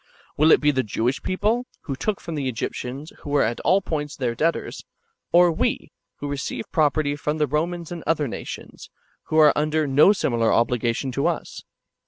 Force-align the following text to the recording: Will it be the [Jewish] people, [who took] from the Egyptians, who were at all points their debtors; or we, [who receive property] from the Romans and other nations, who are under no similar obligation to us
Will 0.35 0.51
it 0.51 0.61
be 0.61 0.71
the 0.71 0.81
[Jewish] 0.81 1.21
people, 1.21 1.67
[who 1.81 1.95
took] 1.95 2.19
from 2.19 2.33
the 2.33 2.49
Egyptians, 2.49 3.13
who 3.19 3.29
were 3.29 3.43
at 3.43 3.59
all 3.59 3.83
points 3.83 4.15
their 4.15 4.33
debtors; 4.33 4.83
or 5.31 5.51
we, 5.51 5.91
[who 6.15 6.27
receive 6.27 6.65
property] 6.71 7.15
from 7.15 7.37
the 7.37 7.45
Romans 7.45 7.91
and 7.91 8.03
other 8.07 8.27
nations, 8.27 8.89
who 9.25 9.37
are 9.37 9.53
under 9.55 9.85
no 9.85 10.11
similar 10.11 10.51
obligation 10.51 11.11
to 11.11 11.27
us 11.27 11.61